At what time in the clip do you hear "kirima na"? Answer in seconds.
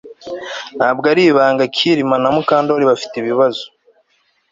1.75-2.29